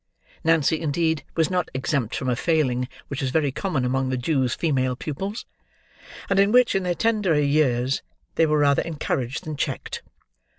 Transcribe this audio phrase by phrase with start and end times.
[0.43, 4.55] Nancy, indeed, was not exempt from a failing which was very common among the Jew's
[4.55, 5.45] female pupils;
[6.27, 8.01] and in which, in their tenderer years,
[8.33, 10.01] they were rather encouraged than checked.